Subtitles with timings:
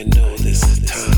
[0.00, 1.09] I know this is time.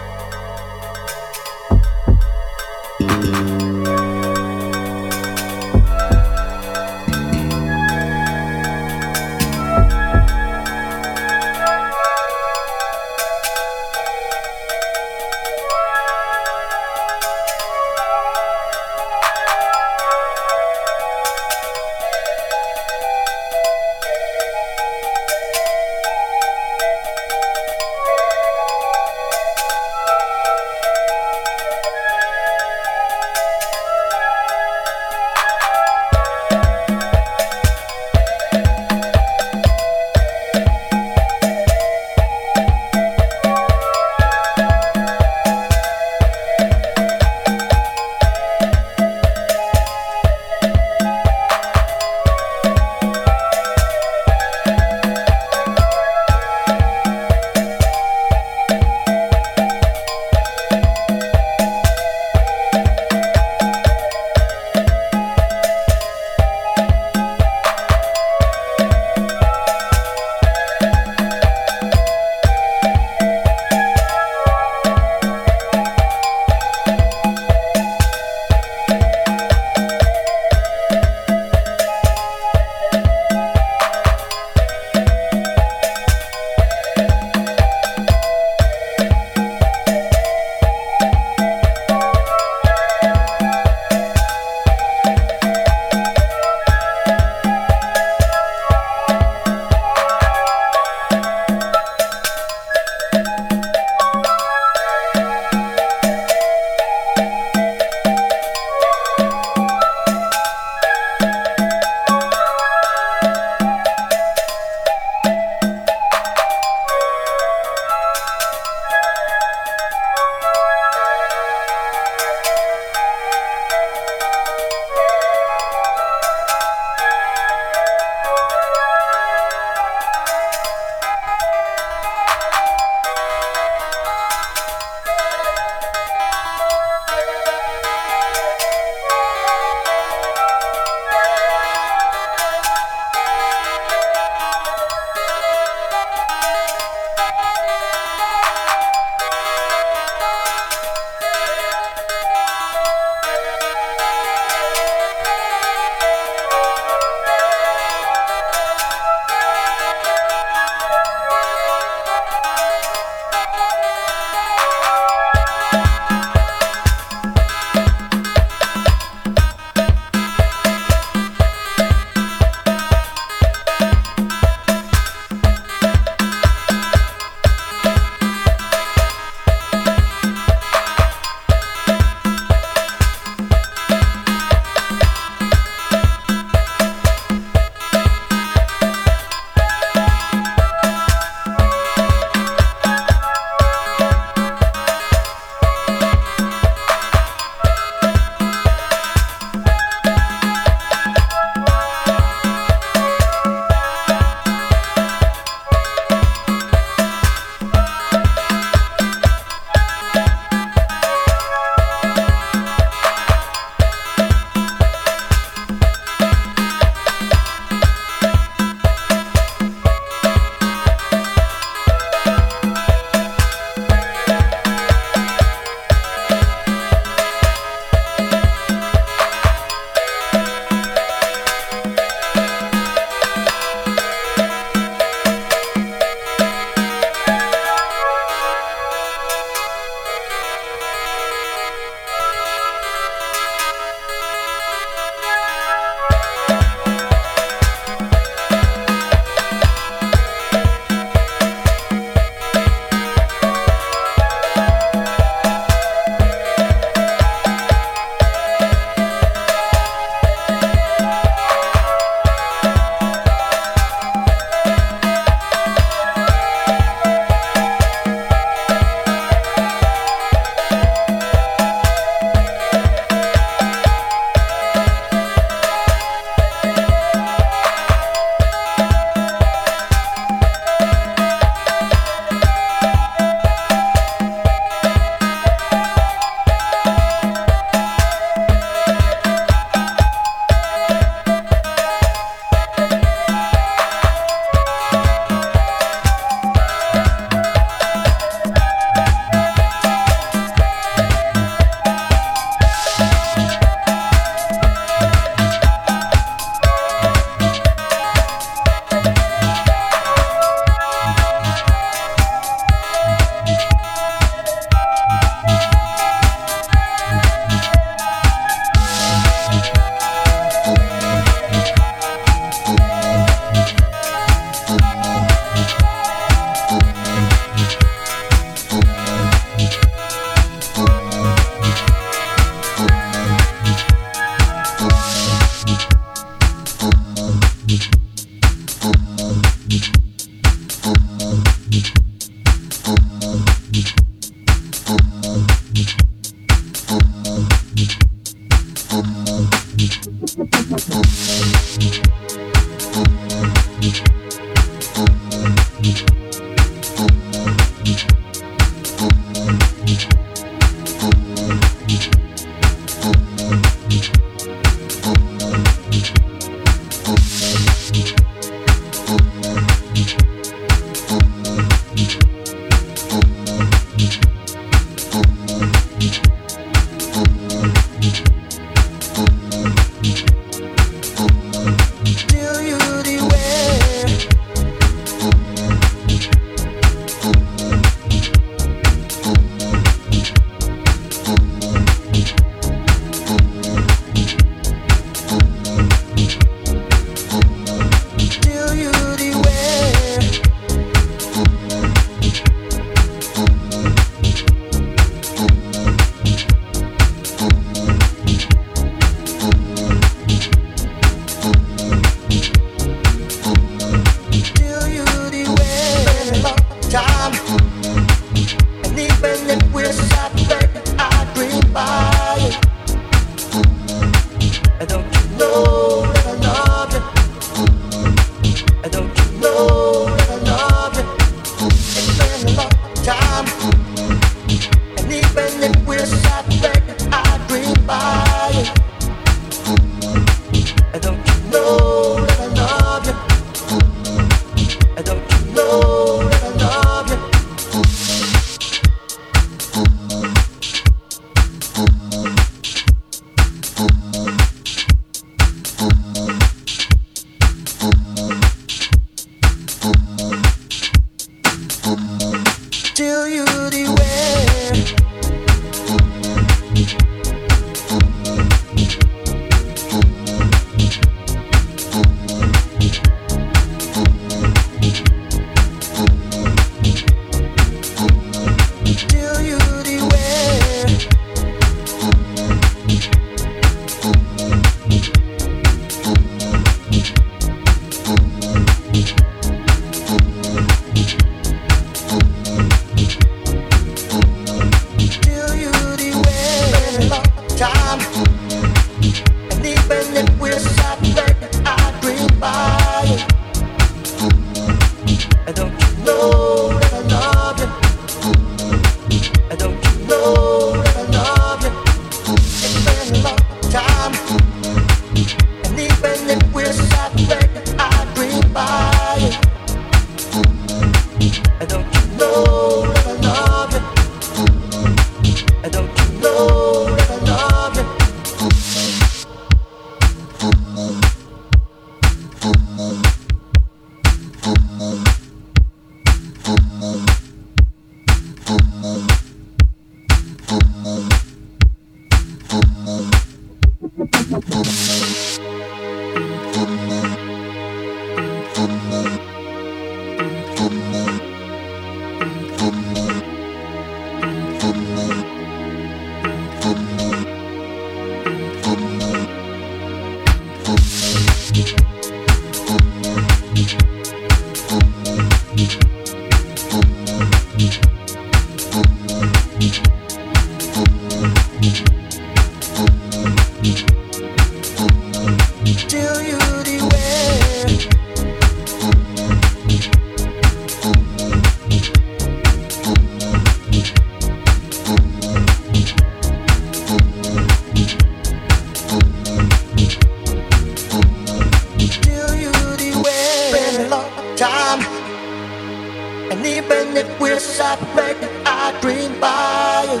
[597.36, 598.16] places I've been
[598.46, 600.00] I dream by you.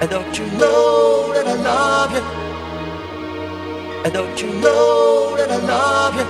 [0.00, 2.22] And don't you know that I love you?
[4.04, 6.26] And don't you know that I love you?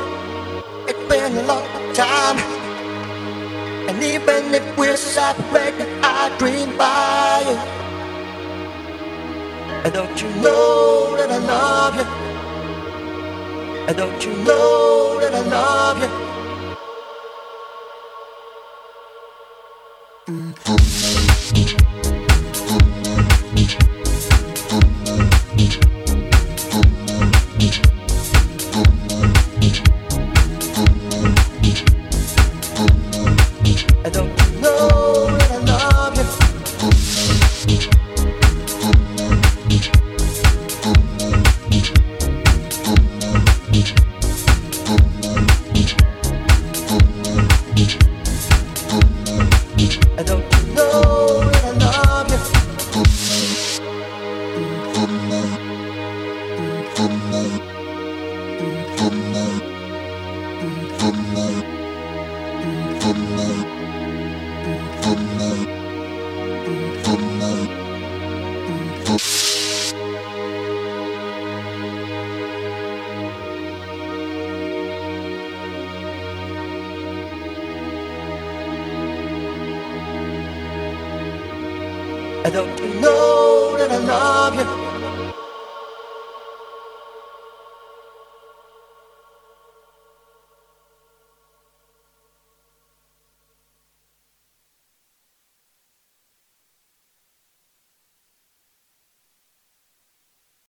[0.88, 2.38] It's been a long time.
[3.86, 7.58] And even if we're separated, I dream by you.
[9.84, 12.06] And don't you know that I love you?
[13.88, 16.29] And don't you know that I love you?